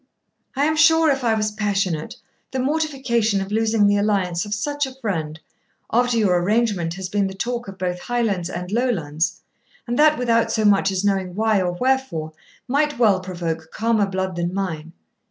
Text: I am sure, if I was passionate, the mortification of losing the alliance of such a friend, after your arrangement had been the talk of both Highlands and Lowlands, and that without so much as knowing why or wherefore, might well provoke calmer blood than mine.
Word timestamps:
I 0.55 0.65
am 0.65 0.75
sure, 0.75 1.11
if 1.11 1.23
I 1.23 1.35
was 1.35 1.51
passionate, 1.51 2.15
the 2.49 2.57
mortification 2.57 3.39
of 3.39 3.51
losing 3.51 3.85
the 3.85 3.97
alliance 3.97 4.45
of 4.45 4.53
such 4.55 4.87
a 4.87 4.95
friend, 4.95 5.39
after 5.91 6.17
your 6.17 6.39
arrangement 6.41 6.95
had 6.95 7.11
been 7.11 7.27
the 7.27 7.35
talk 7.35 7.67
of 7.67 7.77
both 7.77 7.99
Highlands 7.99 8.49
and 8.49 8.71
Lowlands, 8.71 9.41
and 9.85 9.99
that 9.99 10.17
without 10.17 10.51
so 10.51 10.65
much 10.65 10.89
as 10.91 11.05
knowing 11.05 11.35
why 11.35 11.61
or 11.61 11.73
wherefore, 11.73 12.33
might 12.67 12.97
well 12.97 13.19
provoke 13.19 13.69
calmer 13.71 14.07
blood 14.07 14.35
than 14.37 14.51
mine. 14.51 14.93